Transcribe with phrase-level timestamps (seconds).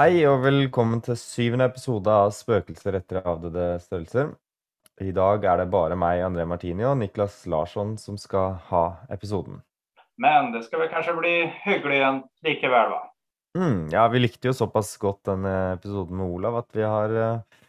[0.00, 4.30] Hei og velkommen til syvende episode av Spøkelser etter avdøde størrelser.
[5.00, 9.60] I dag er det bare meg, André Martini og Niklas Larsson som skal ha episoden.
[10.20, 11.34] Men det skal vel kanskje bli
[11.64, 12.00] hyggelig
[12.44, 13.00] likevel, va?
[13.58, 17.62] Mm, ja, vi likte jo såpass godt den episoden med Olav at vi har uh,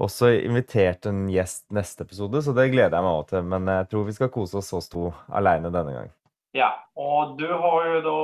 [0.00, 3.50] også invitert en gjest neste episode, så det gleder jeg meg også til.
[3.50, 6.14] Men jeg tror vi skal kose oss oss to alene denne gang.
[6.56, 8.22] Ja, og du har jo da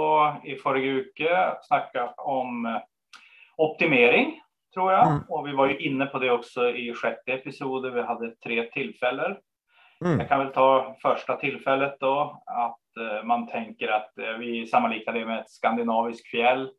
[0.49, 2.81] i forrige uke snakket om uh,
[3.59, 4.37] optimering
[4.75, 5.07] tror jag.
[5.07, 5.23] Mm.
[5.29, 7.91] Och vi var ju inne på det också i sjätte episode.
[7.91, 9.37] Vi hade tre tillfällen.
[10.05, 10.19] Mm.
[10.19, 15.15] Jag kan väl ta första tillfället då, att eh, man tänker att eh, vi sammanliknar
[15.15, 16.71] det med ett skandinaviskt fjäll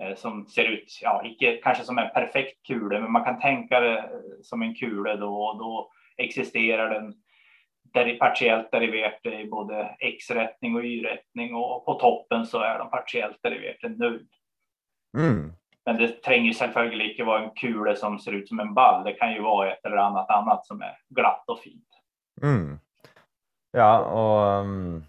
[0.00, 3.80] eh, som ser ut, ja, inte kanske som en perfekt kule, men man kan tänka
[3.80, 4.10] det
[4.42, 7.14] som en kule då och då existerar den
[7.92, 13.42] där partiellt deriverat i både x-rättning och y-rättning och på toppen så är de partiellt
[13.42, 14.26] deriverade null.
[15.18, 15.52] Mm.
[15.86, 19.04] Men det tränger selvfølgelig ikke vara en kule som ser ut som en ball.
[19.04, 21.87] Det kan ju vara ett eller annat annat som är glatt och fint.
[22.42, 22.78] Mm.
[23.72, 25.04] Ja, och um,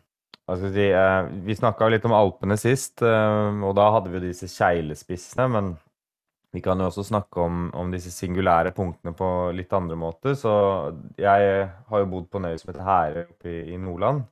[0.46, 3.10] alltså det, uh, eh, vi snackade lite om Alperna sist, um,
[3.64, 5.78] uh, och då hade vi disse keglespissene, men
[6.52, 10.34] vi kan ju också snakke om, om disse singulära punkterna på lite andra måter.
[10.34, 10.50] Så
[11.16, 14.24] jag har ju bott på en som heter Herøy uppe i, i Nordland.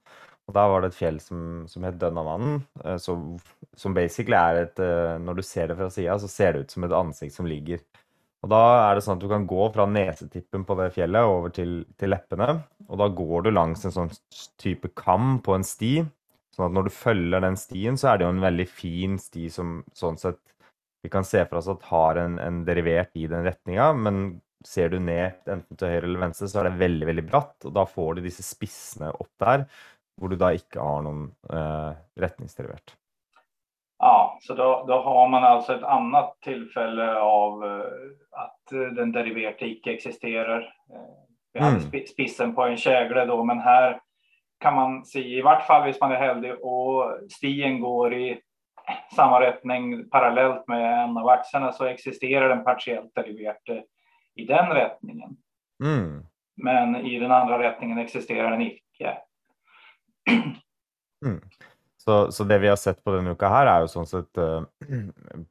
[0.47, 3.35] Og der var det et fjell som, som het Dønnavannen, eh, som,
[3.75, 6.75] som basically er et eh, Når du ser det fra sida, så ser det ut
[6.75, 7.83] som et ansikt som ligger.
[8.45, 11.51] Og da er det sånn at du kan gå fra nesetippen på det fjellet over
[11.51, 12.61] til, til leppene.
[12.87, 14.13] Og da går du langs en sånn
[14.61, 16.01] type kam på en sti.
[16.55, 19.49] Sånn at når du følger den stien, så er det jo en veldig fin sti
[19.53, 20.41] som sånn sett
[21.05, 24.89] vi kan se for oss at har en, en derivert i den retninga, men ser
[24.91, 27.85] du ned enten til høyre eller venstre, så er det veldig veldig bratt, og da
[27.87, 29.67] får du disse spissene opp der
[30.17, 32.95] hvor du da ikke har noen eh, retningsderivert.
[34.01, 39.11] Ja, så då, då, har man alltså ett annat tillfälle av eh, att eh, den
[39.11, 40.73] deriverte icke existerar.
[40.89, 41.26] Eh,
[41.57, 41.73] vi mm.
[41.73, 43.99] hade spissen på en kägle då, men här
[44.59, 48.39] kan man se, i vart fall om man är heldig och stien går i
[49.15, 53.83] samma riktning parallellt med en av axlarna så existerar den partiellt deriverte
[54.35, 55.37] i den riktningen.
[55.83, 56.25] Mm.
[56.55, 59.17] Men i den andra riktningen existerar den icke.
[61.25, 61.41] Mm.
[62.07, 64.61] Så, så, det vi har sett på denne uka her, er jo sånn sett uh,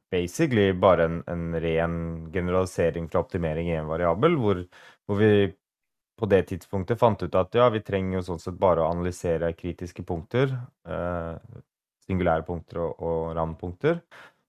[0.09, 1.97] basically bare en, en, ren
[2.33, 4.61] generalisering fra optimering i en variabel, hvor,
[5.05, 5.51] hvor, vi
[6.17, 9.53] på det tidspunktet fant ut at ja, vi trenger jo sånn sett bare å analysere
[9.57, 10.55] kritiske punkter,
[10.87, 11.61] Eh,
[12.07, 13.97] singulære punkter og, og randpunkter.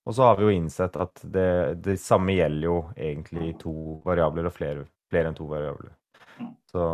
[0.07, 3.73] Og så har vi jo innsett at det, det samme gjelder jo egentlig to
[4.07, 5.91] variabler og flere, flere enn to variabler.
[6.71, 6.85] Så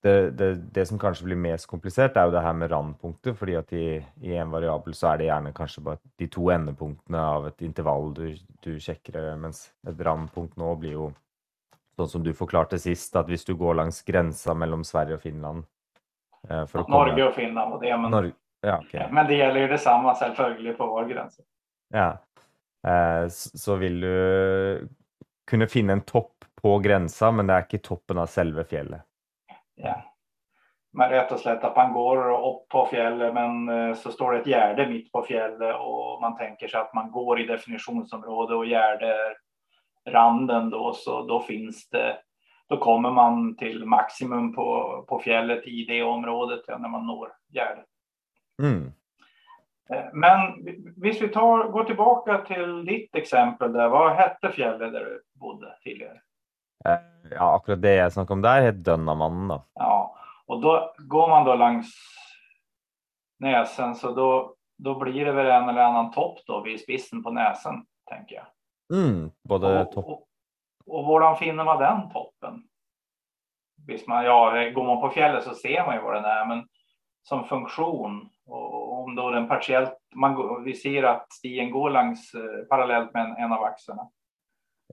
[0.00, 3.34] det, det, det, som kanskje blir mest komplisert, er jo det her med randpunkter.
[3.36, 3.86] fordi at i,
[4.24, 8.14] i en variabel så er det gjerne kanskje bare de to endepunktene av et intervall
[8.16, 8.24] du,
[8.64, 11.10] du sjekker, mens et randpunkt nå blir jo
[12.00, 15.64] sånn som du forklarte sist, at hvis du går langs grensa mellom Sverige og Finland
[16.48, 17.28] eh, Norge komme...
[17.28, 18.34] og Finland og det, men, Norge...
[18.66, 19.06] ja, okay.
[19.12, 21.44] men det gjelder jo det samme selvfølgelig på vår grense.
[21.94, 22.08] Ja,
[22.86, 24.88] eh, så vil du
[25.50, 29.06] kunne finne en topp på grensa, men det er ikke toppen av selve fjellet
[29.82, 30.02] ja.
[30.92, 34.38] Men rätt och slätt att man går upp på fjället men eh, så står det
[34.38, 38.66] ett gärde mitt på fjället och man tänker sig att man går i definitionsområde och
[38.66, 39.16] gärde
[40.08, 42.18] randen då så då finns det
[42.70, 47.32] då kommer man till maximum på, på fjället i det området ja, när man når
[47.54, 47.86] gärdet.
[48.62, 48.92] Mm.
[49.90, 50.38] Eh, men
[50.96, 55.74] hvis vi tar, går tillbaka till ditt exempel där, vad hette fjället där du bodde
[55.82, 56.20] tidigare?
[56.84, 56.98] Eh,
[57.30, 59.64] ja, akkurat det jag snackade om där heter Dönnamannen då.
[59.74, 60.16] Ja,
[60.46, 61.86] och då går man då längs
[63.38, 67.30] näsen så då, då blir det väl en eller annan topp då vid spissen på
[67.30, 67.74] näsen
[68.10, 68.46] tänker jag.
[68.92, 70.04] Mm, både och, topp.
[70.06, 70.26] Och,
[70.86, 72.62] och var finner man den toppen?
[73.86, 76.68] Visst man, ja, går man på fjället så ser man ju vad den är, men
[77.22, 82.66] som funktion och om då den partiellt, man, vi ser att stien går längs eh,
[82.68, 84.08] parallellt med en, en av axlarna.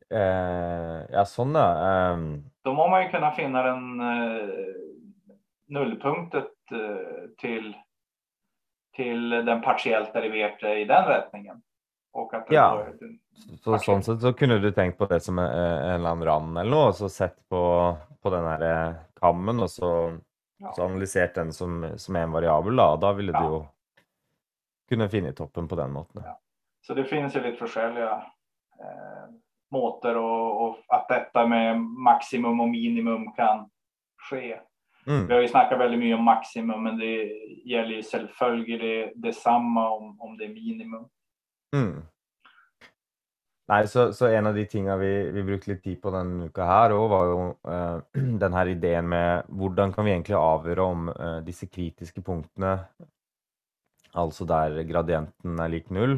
[0.10, 2.12] Eh, ja, ja.
[2.12, 2.50] Um...
[2.64, 4.50] Då må man ju kunna finna den eh,
[5.68, 7.78] nullpunktet eh, till,
[8.96, 11.62] till den partiellt deriverte i den rättningen.
[12.18, 12.88] Och att ja,
[13.64, 16.58] så, sånn sett så kunne du tenkt på det som en, en eller annen rand
[16.58, 17.60] eller noe, og så sett på,
[18.24, 19.90] på den her eh, kammen, og så,
[20.58, 20.72] ja.
[20.74, 22.88] så analysert den som, som en variabel, da.
[22.98, 23.42] Da ville ja.
[23.44, 23.60] du jo
[24.90, 26.24] kunne finne toppen på den måten.
[26.26, 26.34] Ja.
[26.88, 28.10] Så det finns ju lite forskjellige
[28.82, 29.28] eh,
[29.72, 33.70] måter och, och, att detta med maximum och minimum kan
[34.30, 34.60] ske.
[35.08, 35.28] Mm.
[35.28, 37.30] Vi har ju snackat väldigt mycket om maximum, men det
[37.66, 41.06] gäller ju selvfølgelig detsamma om, om det är minimum.
[41.76, 42.06] Mm.
[43.68, 46.64] Nei, så, så, en av de tinga vi, vi brukte litt tid på denne uka
[46.70, 47.98] her òg, var jo uh,
[48.44, 52.78] den her ideen med hvordan kan vi egentlig avgjøre om uh, disse kritiske punktene,
[54.18, 56.16] altså der gradienten er lik null,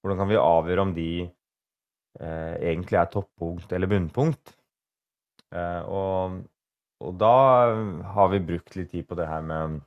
[0.00, 4.58] hvordan kan vi avgjøre om de uh, egentlig er toppunkt eller bunnpunkt?
[5.52, 6.38] Og,
[7.04, 7.34] og, da
[8.14, 9.82] har vi brukt litt tid på det her med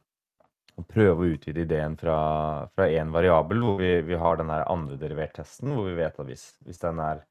[0.76, 2.18] å prøve å utvide ideen fra,
[2.76, 4.66] fra en variabel, hvor vi, vi har den här
[5.00, 7.22] derivert-testen, hvor vi vet at hvis, hvis, er,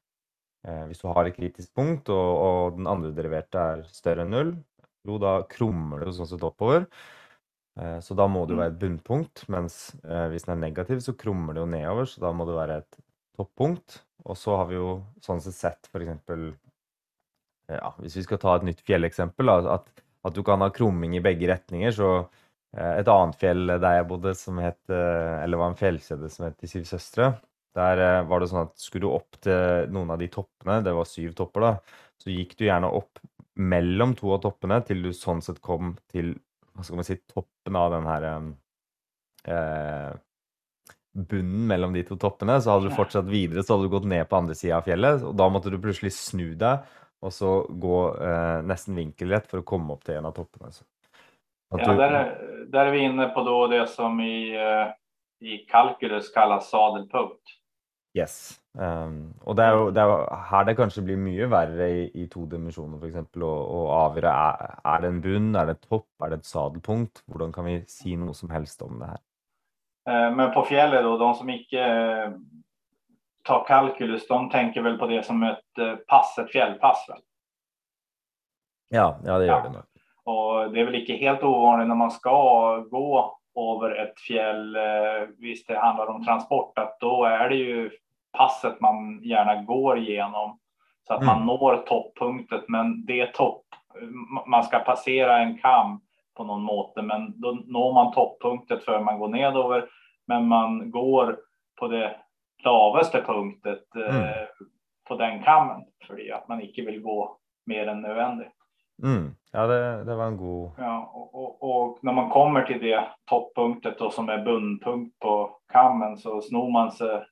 [0.65, 4.33] eh, hvis du har et kritisk punkt, og, og, den andre deriverte er større enn
[4.33, 4.55] null,
[5.05, 6.87] jo, da krummer det sånn sett oppover.
[7.77, 11.03] Eh, så da må det jo være et bunnpunkt, mens eh, hvis den er negativ,
[11.05, 13.01] så krummer det jo nedover, så da må det være et
[13.37, 13.99] toppunkt.
[14.25, 16.15] Og så har vi jo sånn sett sett f.eks.
[17.69, 21.21] Ja, hvis vi skal ta et nytt fjelleksempel, at, at du kan ha krumming i
[21.21, 22.09] begge retninger, så
[22.75, 26.57] et annet fjell der jeg bodde, som het, eh, eller var en fjellkjede som het
[26.61, 27.29] De syv søstre.
[27.75, 30.95] Der eh, var det sånn at skulle du opp til noen av de toppene, det
[30.95, 33.19] var syv topper, da, så gikk du gjerne opp
[33.55, 36.33] mellom to av toppene til du sånn sett kom til
[36.75, 38.25] hva skal man si, toppen av den her
[39.47, 40.11] eh,
[41.15, 42.57] bunnen mellom de to toppene.
[42.59, 45.23] Så hadde du fortsatt videre, så hadde du gått ned på andre sida av fjellet.
[45.23, 46.83] Og da måtte du plutselig snu deg
[47.25, 50.71] og så gå eh, nesten vinkelrett for å komme opp til en av toppene.
[50.75, 50.83] Så
[51.69, 56.33] Ja, där, är, där är vi inne på då det som i, eh, i kalkylus
[56.33, 57.41] kallas sadelpunkt.
[58.15, 58.61] Yes.
[58.79, 62.27] Um, og det er jo det er her det kanskje blir mye verre i, i
[62.31, 63.35] to dimensjoner, f.eks.
[63.43, 66.47] Å, å avgjøre er, er det en bunn, er det et topp, er det et
[66.47, 67.23] sadelpunkt?
[67.27, 69.21] Hvordan kan vi si noe som helst om det her?
[70.11, 72.37] Eh, men på fjellet, då, de som ikke eh,
[73.47, 77.03] tar kalkylus, de tenker vel på det som et pass, et fjellpass?
[77.11, 77.23] Vel?
[78.95, 79.63] Ja, ja, det gjør ja.
[79.67, 79.94] det nok.
[80.25, 85.27] Och det är väl inte helt ovanligt när man ska gå över ett fjäll, eh,
[85.37, 87.91] visst det handlar om transport, att då är det ju
[88.37, 90.59] passet man gärna går igenom
[91.07, 91.35] så att mm.
[91.35, 92.61] man når topppunkten.
[92.67, 93.65] Men det topp,
[94.47, 96.01] man ska passera en kam
[96.37, 99.85] på någon måte, men då når man topppunkten för man går nedover.
[100.27, 101.37] Men man går
[101.79, 102.15] på det
[102.63, 104.47] lavaste punktet eh, mm.
[105.07, 108.53] på den kammen för att man inte vill gå mer än nödvändigt.
[109.03, 109.35] Mm.
[109.51, 110.71] Ja, det, det, var en god...
[110.77, 115.59] Ja, och, och, och, när man kommer till det topppunktet då, som är bundpunkt på
[115.71, 117.25] kammen så snor man sig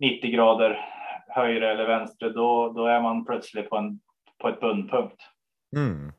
[0.00, 0.84] 90 grader
[1.28, 4.00] höger eller vänster, då, då är man plötsligt på, en,
[4.38, 5.22] på ett bundpunkt.
[5.76, 6.12] Mm.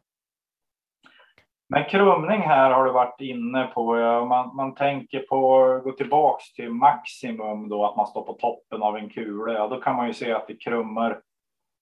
[1.70, 3.94] Men krumning här har du varit inne på.
[4.30, 8.84] Man, man tänker på att gå tillbaks till maximum då, att man står på toppen
[8.84, 9.54] av en kula.
[9.54, 11.22] Ja, då kan man ju se att det krummar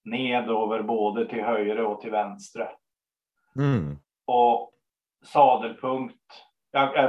[0.10, 2.70] nedover både till höger och till vänster.
[3.60, 3.98] Mm.
[4.26, 4.72] Och
[5.26, 6.16] sadelpunkt,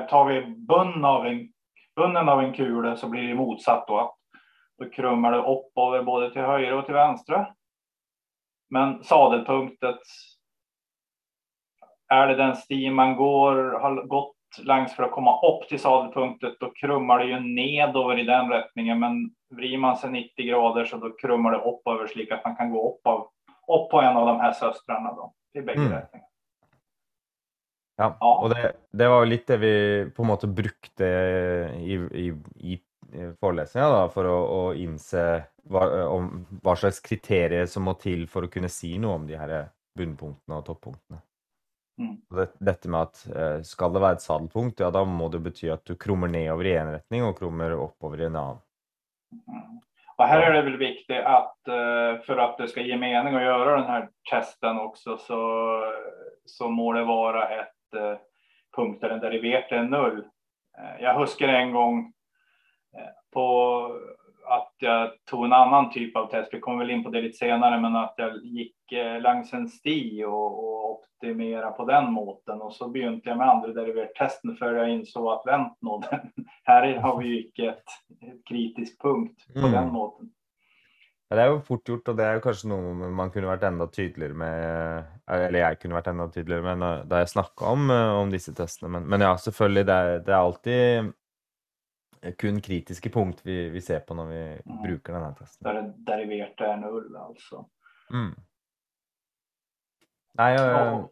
[0.08, 1.52] tar vi bunnen av en,
[1.96, 4.14] bunnen av en kula så blir det motsatt då.
[4.78, 7.54] Då krummar det upp både till höger och till vänster.
[8.70, 9.98] Men sadelpunktet,
[12.08, 16.56] är det den sti man går, har gått längs för att komma upp till sadelpunktet,
[16.60, 18.98] då krummar det ju nedover i den rättningen.
[18.98, 22.56] Men vrider man sig 90 grader så då krummar det upp över så att man
[22.56, 23.20] kan gå upp, av,
[23.78, 25.92] upp på en av de här söstrarna då, i bägge mm.
[25.92, 26.28] rättningar.
[27.96, 28.34] Ja, ja.
[28.42, 31.04] og det, det, var det vi på en måte brukte
[31.76, 32.78] i, i, i
[33.40, 35.24] forelesninga for å, å innse
[35.68, 36.28] hva, om,
[36.62, 39.54] hva, slags kriterier som må til for å kunne si noe om de her
[39.98, 41.20] bunnpunktene og toppunktene.
[41.98, 42.16] Mm.
[42.30, 45.66] Det, dette med at eh, skal det være et sadelpunkt, ja da må det bety
[45.74, 48.62] at du krummer nedover i en retning og krummer oppover i en annen.
[49.48, 49.80] Mm.
[50.18, 53.42] Och här är det väl viktigt att eh, för att det ska ge mening att
[53.42, 55.82] göra den här testen också så,
[56.44, 58.18] så må det vara ett eh,
[58.76, 60.18] punkt där den deriverte är noll.
[60.78, 62.12] Eh, jag huskar en gång
[63.32, 63.90] på
[64.48, 66.54] att jag tog en annan typ av test.
[66.54, 68.74] Vi kommer väl in på det lite senare, men att jag gick
[69.20, 73.72] längs en sti och, och optimera på den måten och så begynte jag med andra
[73.72, 76.02] derivertesten för jag insåg att vänt nå
[76.64, 77.76] här har vi ju ett,
[78.20, 79.72] ett kritisk punkt på mm.
[79.72, 80.30] den måten.
[81.28, 83.66] Ja, det er jo fort gjort, og det er jo kanskje noe man kunne vært
[83.68, 88.30] enda tydeligere med Eller jeg kunne vært enda tydeligere med da jeg snakka om, om,
[88.32, 88.94] disse testene.
[88.94, 91.10] Men, men ja, selvfølgelig, det er, det er, alltid
[92.38, 94.82] kun kritiske punkt vi, vi ser på når vi mm.
[94.82, 95.68] bruker denne testen.
[95.68, 97.64] Det deriverte er null, altså.
[98.12, 98.34] Mm.
[100.38, 101.08] Nei, og,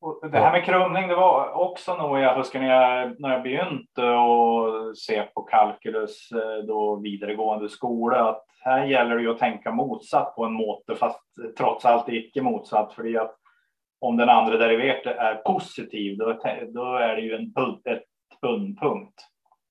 [0.00, 3.42] Och det här med krumning, det var också nog jag huskar när jag, när jag
[3.42, 9.38] begynte att se på kalkylus eh, då vidaregående skola, att här gäller det ju att
[9.38, 11.22] tänka motsatt på en måte, fast
[11.58, 13.36] trots allt icke motsatt, för att
[14.00, 19.20] om den andra derivatet är positiv, då, då är det ju en ett bundpunkt.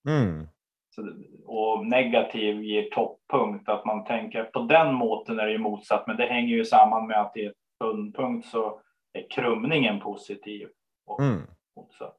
[0.08, 0.48] Mm.
[0.96, 1.02] Så,
[1.46, 6.18] och negativ ger toppunkt, att man tänker på den måten är det ju motsatt, men
[6.18, 8.80] det hänger ju samman med att i ett bundpunkt så
[9.14, 10.68] är krumningen positiv
[11.06, 11.42] och Mm.
[11.76, 12.18] motsatt.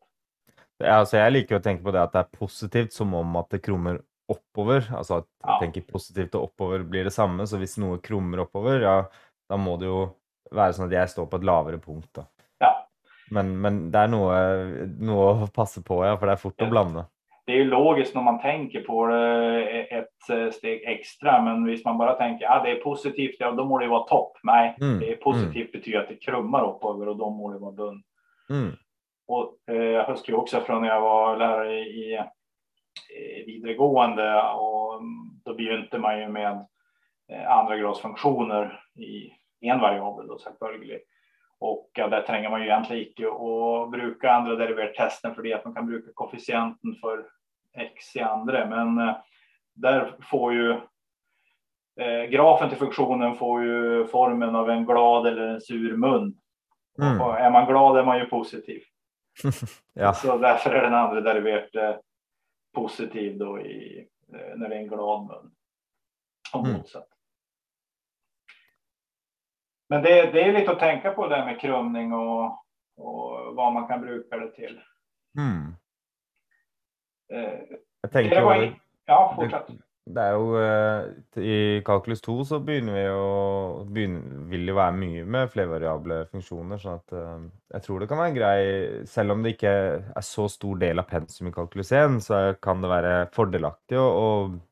[0.85, 3.63] Altså, jeg liker å tenke på det at det er positivt som om at det
[3.65, 4.85] krummer oppover.
[4.93, 5.59] Altså at Ja.
[5.61, 7.47] jeg tenker positivt og oppover blir det samme.
[7.47, 9.05] Så hvis noe krummer oppover, ja,
[9.49, 10.11] da må det jo
[10.53, 12.27] være sånn at jeg står på et lavere punkt, da.
[12.61, 12.73] Ja,
[13.31, 16.67] Men, men det noe, noe å passe på, ja, for det er fort Ja.
[16.67, 17.07] å blande.
[17.47, 21.85] Det är ju logiskt när man tänker på det ett eh, steg extra, men hvis
[21.85, 24.39] man bara tänker att ah, det är positivt, ja då må det ju vara topp.
[24.43, 27.73] Nej, Mm, det är positivt betyder att det krummar uppöver och då må det vara
[27.73, 28.03] bund.
[28.51, 28.73] Mm.
[29.29, 32.21] Och eh, jag huskar ju också från när jag var lärare i,
[33.17, 36.67] i vidaregående och mm, då begynte man ju med
[37.33, 41.01] eh, andra gradsfunktioner i en variabel då selvfølgelig.
[41.59, 45.65] Och ja, där tränger man ju egentligen inte att bruka andra derivatetesten för det att
[45.65, 47.36] man kan bruka koefficienten för
[47.77, 48.67] x i andra.
[48.67, 49.17] Men eh,
[49.75, 50.71] där får ju
[52.01, 56.35] eh, grafen till funktionen får ju formen av en glad eller en sur mun.
[57.03, 57.21] Mm.
[57.21, 58.83] Och är man glad är man ju positiv.
[59.99, 60.13] Ja.
[60.15, 62.01] Så därför är den andra derivatet
[62.75, 65.51] positiv då i, eh, när det är en glad mun.
[66.55, 66.77] Och Mm.
[66.77, 67.09] motsatt.
[69.89, 72.45] Men det, det är lite att tänka på det här med krumning och,
[72.97, 74.81] och vad man kan bruka det till.
[75.39, 75.77] Mm.
[77.31, 78.55] Jeg tenker jo.
[79.07, 79.75] Ja, fortsätt.
[80.07, 81.07] Det er jo eh,
[81.43, 81.55] I
[81.87, 83.23] kalkulus 2 så begynner vi å
[83.91, 86.79] begynner, vil jo være mye med flervariable funksjoner.
[86.79, 88.61] sånn at eh, jeg tror det kan være grei
[89.11, 89.73] Selv om det ikke
[90.07, 94.07] er så stor del av pensum i kalkulus 1, så kan det være fordelaktig å,
[94.07, 94.29] å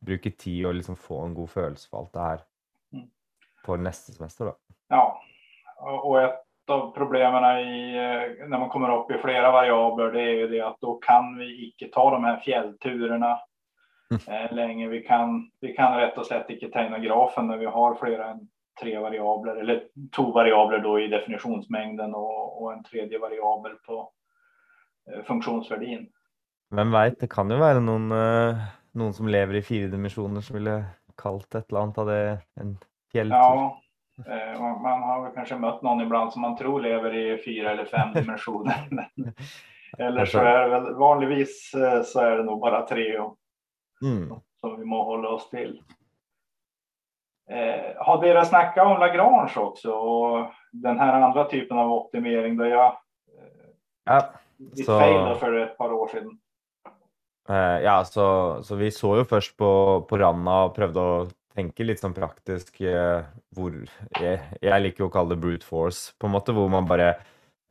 [0.06, 2.44] bruke tid og liksom få en god følelse for alt det her
[3.64, 4.44] for neste semester.
[4.44, 4.54] da.
[4.88, 5.20] Ja,
[5.76, 10.34] och ett av problemen i, eh, när man kommer upp i flera variabler, det är
[10.34, 13.38] ju det att då kan vi icke ta de här fjällturerna
[14.28, 14.88] eh, länge.
[14.88, 18.48] Vi kan, vi kan rätt och slätt icke tegna grafen när vi har fler än
[18.80, 19.82] tre variabler, eller
[20.16, 24.10] två variabler då i definitionsmängden och, och en tredje variabel på
[25.10, 26.08] eh, funktionsvärdin.
[26.70, 27.20] Hvem veit?
[27.20, 28.64] Det kan være noen, eh,
[28.98, 30.84] noen som lever i fire dimensjoner, som ville
[31.16, 32.78] kalt et eller annet av det en
[33.12, 33.36] fjelltur.
[33.36, 33.80] Ja,
[34.82, 38.12] man har väl kanske mött någon ibland som man tror lever i fyra eller fem
[38.14, 38.88] dimensioner.
[38.90, 39.34] Men-
[39.98, 43.36] eller så är det väl vanligtvis eh, så är det nog bara tre och
[44.02, 44.34] Mm.
[44.60, 45.82] som vi må hålla oss till.
[47.50, 52.66] Eh, har dere snackat om Lagrange också och den här andra typen av optimering där
[52.66, 52.96] jag
[54.04, 54.22] Ja,
[54.56, 56.38] ditt Så- för ett par år sedan?
[57.48, 61.86] Eh, ja, så, så vi så jo først på, på Randa og prøvde å tenker
[61.88, 63.22] litt sånn praktisk eh,
[63.54, 66.88] hvor jeg, jeg liker jo å kalle det brute force, på en måte, hvor man
[66.88, 67.12] bare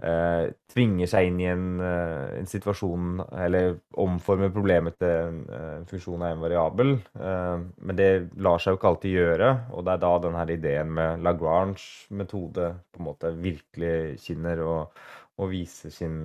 [0.04, 5.68] eh, tvinger seg inn i en, eh, en situasjon, eller omformer problemet til en, eh,
[5.80, 6.96] en funksjon av en variabel.
[7.20, 10.56] Eh, men det lar seg jo ikke alltid gjøre, og det er da den her
[10.58, 15.06] ideen med Lagrange-metode på en måte virkelig kinner og,
[15.40, 16.20] og viser sin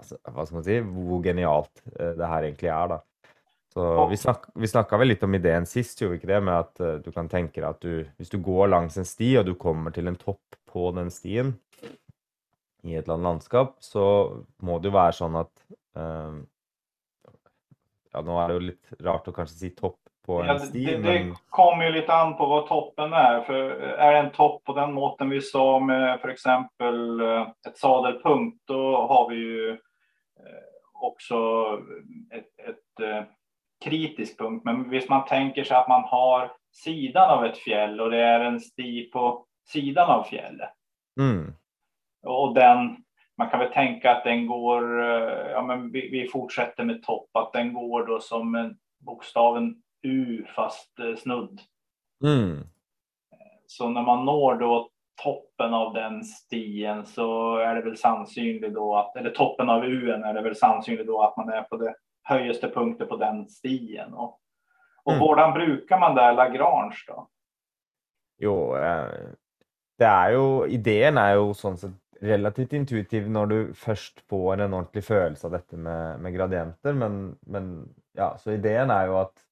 [0.00, 3.00] altså, hva skal man si, hvor genialt eh, det her egentlig er, da.
[3.74, 6.40] Så vi, snak, vi snakka vel litt om ideen sist, gjorde vi ikke det?
[6.46, 9.32] Med at eh, du kan tenke deg at du, hvis du går langs en sti,
[9.40, 11.56] og du kommer til en topp på den stien
[12.84, 14.04] i et eller annet landskap, så
[14.62, 15.52] må det jo være sånn at
[15.98, 16.42] eh,
[18.14, 20.84] Ja, nå er det jo litt rart å kanskje si topp på en Ja, sti,
[20.86, 23.40] det, men det kommer ju lite an på vad toppen är.
[23.40, 27.78] För är det en topp på den måten vi sa med för exempel eh, ett
[27.78, 29.76] sadelpunkt, då har vi ju eh,
[30.92, 31.36] också
[32.30, 33.24] ett, ett eh,
[33.84, 34.64] kritisk punkt.
[34.64, 38.40] Men hvis man tänker sig att man har sidan av ett fjäll och det är
[38.40, 40.70] en sti på sidan av fjället
[41.20, 41.54] mm,
[42.26, 42.96] och den,
[43.38, 47.28] man kan väl tänka att den går, eh, ja men vi, vi fortsätter med topp,
[47.32, 48.76] att den går då som en
[49.06, 51.60] bokstaven U fast eh, snudd.
[52.24, 52.58] mm,
[53.66, 54.90] Så när man når då
[55.22, 60.10] toppen av den stien så är det väl sannsynligt då att, eller toppen av U
[60.10, 64.14] är det väl sannsynligt då att man är på det högsta punkten på den stien.
[64.14, 64.40] Och,
[65.04, 65.20] och Mm.
[65.20, 67.28] hvordan brukar man där Lagrange då?
[68.38, 69.08] Jo, eh,
[69.98, 74.72] det er jo Ideen er jo sånn sett relativt intuitiv når du først får en
[74.74, 77.68] ordentlig følelse av dette med, med gradienter, men, men
[78.16, 79.44] ja, så ideen er jo at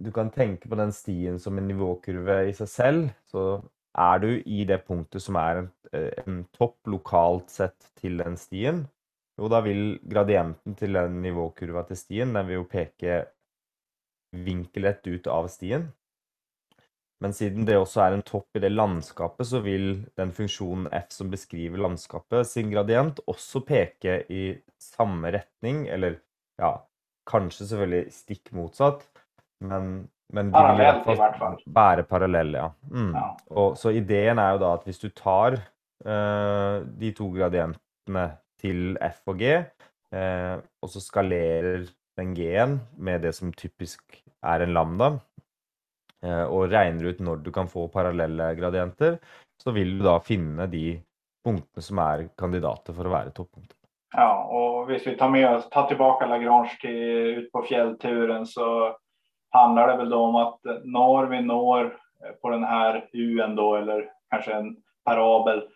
[0.00, 3.10] du kan tenke på den stien som en nivåkurve i seg selv.
[3.30, 3.62] Så
[3.94, 5.68] er du i det punktet som er en,
[6.24, 8.86] en topp lokalt sett til den stien,
[9.40, 13.20] jo, da vil gradienten til den nivåkurva til stien, den vil jo peke
[14.34, 15.88] vinkelrett ut av stien.
[17.22, 21.06] Men siden det også er en topp i det landskapet, så vil den funksjonen f
[21.14, 24.42] som beskriver landskapet sin gradient, også peke i
[24.82, 26.18] samme retning, eller
[26.60, 26.74] ja,
[27.30, 29.06] kanskje selvfølgelig stikk motsatt,
[29.64, 31.56] men, men de vil i hvert fall.
[31.78, 32.70] være parallelle, ja.
[32.92, 33.14] Mm.
[33.16, 33.28] Ja.
[33.54, 38.26] Og, så ideen er jo da at hvis du tar eh, de to gradientene
[38.64, 39.52] til f og g,
[40.16, 41.84] eh, og så skalerer
[42.18, 45.10] den g-en med det som typisk er en lambda,
[46.24, 49.18] eh, og regner ut når du kan få parallelle gradienter,
[49.60, 50.96] så vil du da finne de
[51.44, 53.76] punktene som er kandidater for å være toppunkter.
[54.14, 58.96] Ja, och hvis vi tar med tar tillbaka Lagrange till, ut på fjällturen så
[59.50, 61.96] handlar det väl då om att när vi når
[62.42, 65.68] på den här UN då, eller kanske en parabel,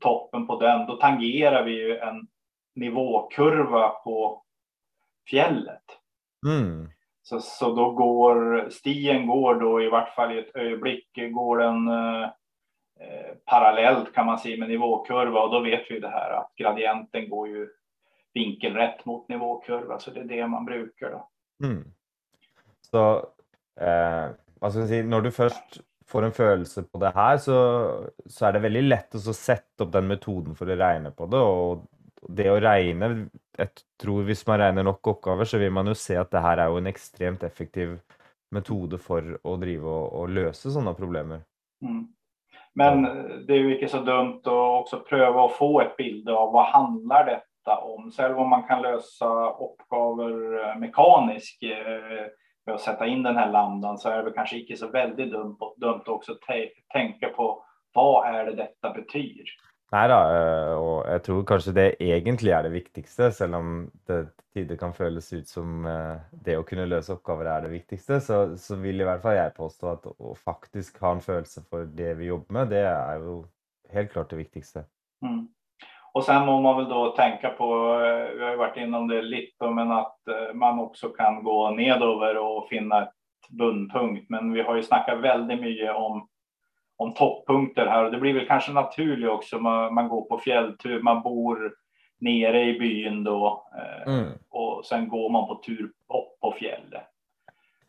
[0.00, 2.26] toppen på den, då tangerar vi ju en
[2.74, 4.42] nivåkurva på
[5.30, 5.84] fjället.
[6.46, 6.88] Mm.
[7.22, 11.88] Så, så då går stien går då i vart fall i ett ögonblick går den
[11.88, 12.22] eh,
[13.00, 17.28] eh, parallellt kan man säga med nivåkurva och då vet vi det här att gradienten
[17.28, 17.68] går ju
[18.34, 21.28] vinkelrätt mot nivåkurva så det är det man brukar då.
[21.64, 21.84] Mm.
[22.80, 23.16] Så
[23.80, 27.58] eh, hva skal jeg si, når du først får en følelse på det her, så,
[28.30, 31.42] så er det veldig lett å sette opp den metoden for å regne på det.
[31.42, 31.86] Og
[32.36, 33.68] det å regne Jeg
[34.02, 36.72] tror hvis man regner nok oppgaver, så vil man jo se at det her er
[36.72, 37.96] jo en ekstremt effektiv
[38.52, 41.40] metode for å drive og, og løse sånne problemer.
[41.84, 42.04] Mm.
[42.76, 43.02] Men
[43.46, 46.66] det är ju inte så dumt att också pröva att få ett bild av vad
[46.66, 48.10] handlar detta om.
[48.10, 52.26] Själv om man kan lösa uppgaver mekaniskt eh, eh
[52.66, 55.30] med att sätta in den här lambdan så är det väl kanske inte så väldigt
[55.32, 59.44] dumt, dumt också att te- tänka på vad är det detta betyder.
[59.94, 63.68] Nei da, eh, og jeg tror kanskje det egentlig er det viktigste, selv om
[64.08, 64.16] det
[64.54, 68.40] tider kan føles ut som eh, det å kunne løse oppgaver er det viktigste, så,
[68.58, 72.16] så vil i hvert fall jeg påstå at å faktisk ha en følelse for det
[72.18, 73.36] vi jobber med, det er jo
[73.94, 74.82] helt klart det viktigste.
[75.22, 75.44] Mm.
[76.16, 79.22] Och sen må man väl då tänka på, eh, vi har ju varit inom det
[79.22, 83.12] lite, men att eh, man också kan gå nedover och finna ett
[83.50, 84.30] bundpunkt.
[84.30, 86.28] Men vi har ju snackat väldigt mycket om,
[86.96, 89.58] om topppunkter här och det blir väl kanske naturligt också.
[89.58, 91.72] Man, man går på fjälltur, man bor
[92.20, 94.32] nere i byn då eh, Mm.
[94.50, 97.02] och sen går man på tur upp på fjället.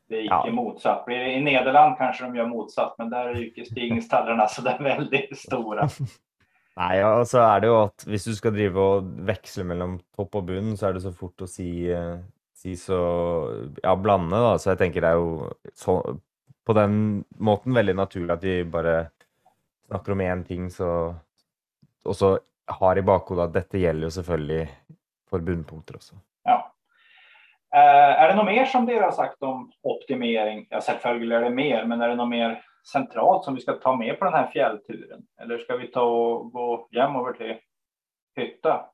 [0.10, 0.44] Det är Ja.
[0.44, 1.06] icke motsatt.
[1.06, 4.62] Blir det I Nederland kanske de gör motsatt, men där är ju inte stigningstallarna så
[4.62, 5.88] där väldigt stora.
[6.78, 10.38] Nei, og så er det jo at hvis du skal drive og veksle mellom topp
[10.38, 12.20] og bunn, så er det så fort å si, eh,
[12.54, 13.00] si så
[13.82, 14.58] Ja, blande, da.
[14.62, 15.98] Så jeg tenker det er jo så,
[16.68, 18.98] på den måten veldig naturlig at vi bare
[19.88, 21.16] snakker om én ting, så
[22.06, 22.38] Og så
[22.68, 24.70] har i bakhodet at dette gjelder jo selvfølgelig
[25.28, 26.16] for bunnpunkter også.
[26.46, 26.72] Ja.
[27.76, 30.68] Eh, är det något mer som dere har sagt om optimering?
[30.70, 33.96] Ja, självklart är det mer, men är det något mer centralt som vi ska ta
[33.96, 35.22] med på den här fjällturen?
[35.42, 37.56] Eller ska vi ta och gå hem över till
[38.36, 38.86] hytta?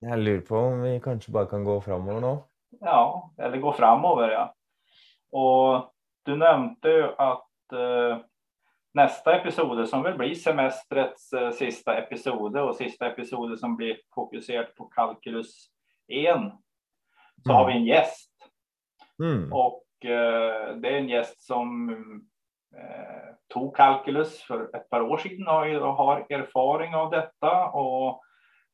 [0.00, 2.36] Jeg lurer på om vi kanskje bare kan gå framover nå.
[2.80, 4.54] Ja, eller gå framover, ja.
[5.32, 8.18] Och du nämnde ju att eh,
[8.94, 14.74] nästa episode som väl blir semestrets eh, sista episode och sista episode som blir fokuserat
[14.74, 15.70] på kalkylus
[16.08, 16.36] 1
[17.46, 18.38] så har vi en gäst
[19.22, 19.52] Mm.
[19.52, 21.90] Och eh, det är en gäst som
[22.76, 25.48] eh, tog kalkylus för ett par år sedan
[25.82, 27.68] och har erfaring av detta.
[27.68, 28.22] Och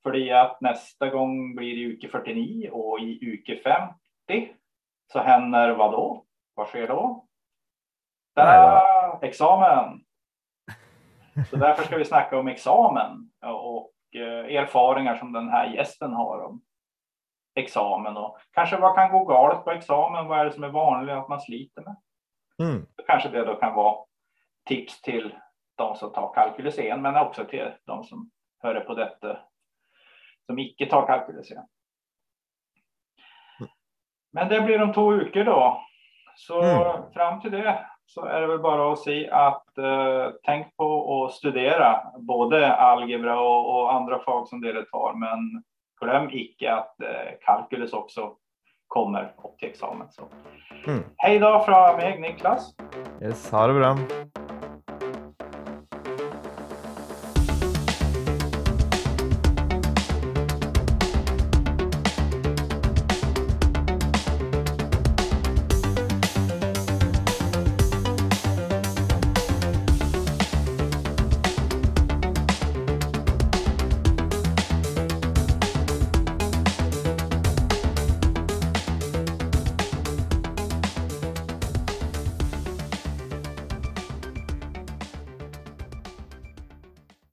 [0.02, 4.54] för det att nästa gång blir det uke 49 och i uke 50
[5.12, 6.24] så händer vad då?
[6.54, 7.26] Vad sker då?
[8.34, 10.04] Där, examen!
[11.50, 16.40] Så därför ska vi snacka om examen och eh, erfaringar som den här gästen har
[16.44, 16.62] om
[17.54, 20.26] examen och kanske vad kan gå galet på examen?
[20.26, 21.96] Vad är det som är vanligt att man sliter med?
[22.58, 22.86] Mm.
[23.06, 23.96] Kanske det då kan vara
[24.66, 25.34] tips till
[25.76, 28.30] de som tar kalkylus 1, men också till de som
[28.62, 29.38] hör på detta
[30.46, 31.58] som icke tar kalkylus 1.
[34.32, 35.84] Men det blir om två veckor då.
[36.36, 37.12] Så Mm.
[37.12, 41.32] fram till det så är det väl bara att säga att eh, tänk på att
[41.32, 45.64] studera både algebra och, och andra fag som det tar, men
[46.00, 48.36] glöm icke att eh, kalkylus också
[48.94, 50.06] kommer upp till examen.
[50.10, 50.22] Så.
[50.86, 51.04] Mm.
[51.16, 52.74] Hej då från mig, Niklas.
[53.22, 53.98] Yes, ha det bra.